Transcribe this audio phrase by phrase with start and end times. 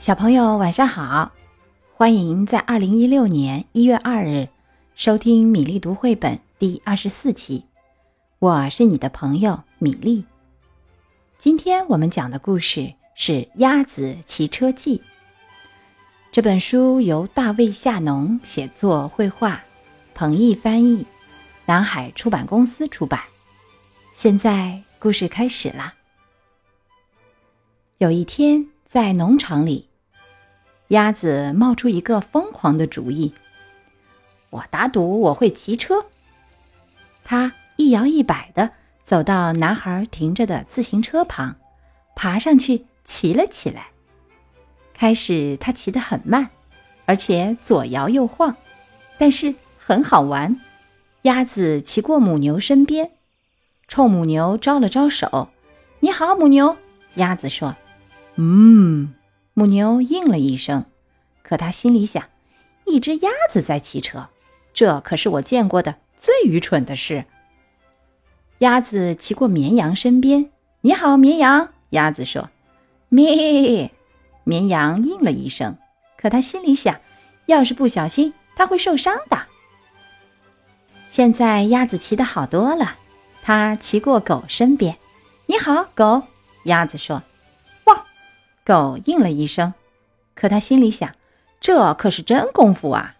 [0.00, 1.30] 小朋友晚上好，
[1.92, 4.48] 欢迎在二零一六年一月二日
[4.94, 7.62] 收听米粒读绘本第二十四期。
[8.38, 10.24] 我是你的朋友米粒。
[11.38, 14.96] 今天我们讲的故事是《鸭子骑车记》。
[16.32, 19.60] 这本书由大卫夏农写作、绘画，
[20.14, 21.06] 彭毅翻译，
[21.66, 23.20] 南海出版公司出版。
[24.14, 25.92] 现在故事开始啦。
[27.98, 29.89] 有一天，在农场里。
[30.90, 33.32] 鸭子冒出一个疯狂的主意
[34.50, 36.06] ：“我打赌我会骑车。”
[37.22, 38.70] 它一摇一摆地
[39.04, 41.54] 走到男孩停着的自行车旁，
[42.16, 43.90] 爬上去骑了起来。
[44.92, 46.50] 开始，它骑得很慢，
[47.06, 48.56] 而且左摇右晃，
[49.16, 50.60] 但是很好玩。
[51.22, 53.12] 鸭子骑过母牛身边，
[53.86, 55.50] 冲母牛招了招手
[56.00, 56.76] ：“你好，母牛。”
[57.14, 57.76] 鸭子说
[58.34, 59.14] ：“嗯。”
[59.60, 60.86] 母牛应了一声，
[61.42, 62.24] 可它心里想：
[62.86, 64.26] 一只鸭子在骑车，
[64.72, 67.26] 这可是我见过的最愚蠢的事。
[68.60, 70.50] 鸭子骑过绵羊身边
[70.80, 72.48] ，“你好，绵羊。”鸭子说
[73.10, 73.90] ，“咩。”
[74.44, 75.76] 绵羊应了一声，
[76.16, 76.98] 可他心里想：
[77.44, 79.42] 要是不小心，它会受伤的。
[81.10, 82.96] 现在鸭子骑得好多了，
[83.42, 84.96] 它骑过狗身边
[85.44, 86.22] ，“你好，狗。”
[86.64, 87.22] 鸭子说。
[88.70, 89.74] 狗应了一声，
[90.36, 91.12] 可他心里想
[91.58, 93.16] ：“这可是真功夫啊！”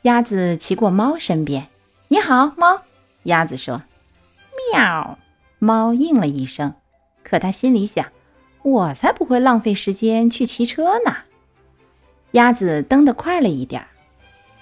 [0.00, 1.66] 鸭子骑过猫身边
[2.08, 2.80] ，“你好，猫。”
[3.24, 3.82] 鸭子说
[4.72, 5.18] ：“喵。”
[5.60, 6.74] 猫应了一声，
[7.22, 8.06] 可他心里想
[8.64, 11.14] ：“我才不会浪费时间去骑车呢。”
[12.32, 13.88] 鸭子蹬得快了一点儿，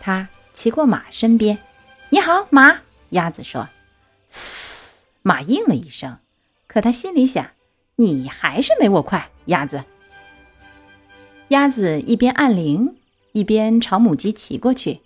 [0.00, 1.56] 它骑过马身边
[2.10, 2.80] ，“你好，马。”
[3.10, 3.68] 鸭子说
[4.28, 6.18] ：“嘶。”马应了一声，
[6.66, 7.52] 可他心里想。
[8.00, 9.84] 你还是没我快，鸭子。
[11.48, 12.96] 鸭子一边按铃，
[13.32, 15.00] 一边朝母鸡骑过去。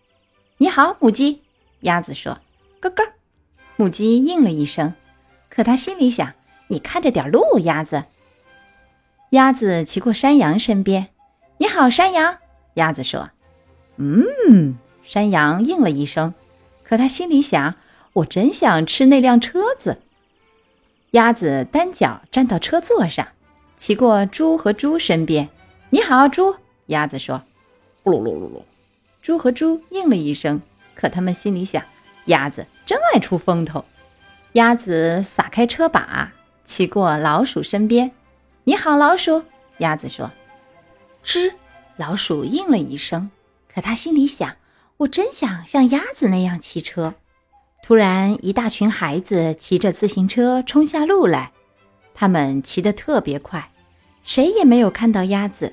[0.59, 1.43] 你好，母鸡。
[1.81, 2.39] 鸭子说
[2.81, 3.05] ：“咯咯。”
[3.75, 4.95] 母鸡应了一声，
[5.49, 6.35] 可它心里想
[6.71, 8.05] ：“你看着点路，鸭子。”
[9.31, 11.09] 鸭子骑过山羊身边。
[11.59, 12.39] 你好，山羊。
[12.75, 13.31] 鸭子说
[13.99, 16.33] ：“嗯。”山羊应了一声，
[16.85, 17.75] 可它心里想
[18.15, 20.01] ：“我真想吃那辆车子。”
[21.15, 23.29] 鸭子单脚站到车座上，
[23.77, 25.49] 骑过猪和猪身边。
[25.91, 27.41] “你好，猪。”鸭子说。
[28.03, 28.61] “噜噜噜噜。”
[29.23, 30.61] 猪和猪应了一声，
[30.97, 31.81] 可他们心里想
[32.27, 33.85] ：“鸭子真爱出风头。”
[34.55, 36.33] 鸭子撒开车把，
[36.65, 38.11] 骑过老鼠身边。
[38.65, 39.45] “你好，老鼠。”
[39.79, 40.33] 鸭子说。
[41.25, 41.53] “吱。”
[41.97, 43.31] 老鼠应了一声，
[43.73, 44.57] 可他心里想
[44.99, 47.15] ：“我真想像鸭子那样骑车。”
[47.87, 51.53] 突然，一大群孩子骑着自行车冲下路来，
[52.15, 53.69] 他们骑得特别快，
[54.23, 55.71] 谁也没有看到鸭子。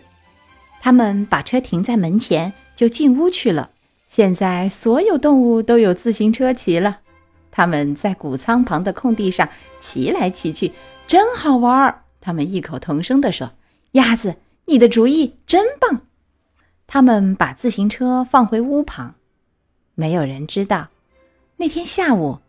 [0.81, 3.69] 他们把车停在门前，就进屋去了。
[4.07, 7.00] 现在，所有动物都有自行车骑了，
[7.50, 9.47] 他们在谷仓旁的空地上
[9.79, 10.73] 骑来骑去，
[11.07, 12.03] 真好玩儿。
[12.19, 13.51] 他们异口同声地说
[13.94, 14.35] ：“鸭子，
[14.66, 16.01] 你的主意真棒！”
[16.88, 19.16] 他们把自行车放回屋旁，
[19.95, 20.89] 没有人知道。
[21.61, 22.39] 那天下午，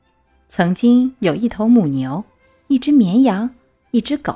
[0.48, 2.24] 曾经有一头母牛、
[2.68, 3.50] 一只绵羊、
[3.90, 4.34] 一只狗、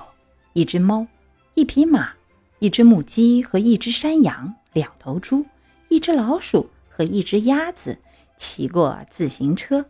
[0.53, 1.07] 一只猫、
[1.55, 2.11] 一匹马、
[2.59, 5.47] 一只母鸡和一只山羊、两头猪、
[5.89, 7.97] 一只老鼠和一只鸭子
[8.37, 9.83] 骑过自行车。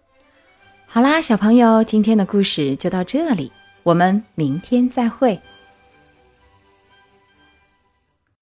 [0.86, 3.50] 好啦，小朋友，今天的故事就到这里，
[3.82, 5.40] 我们明天再会。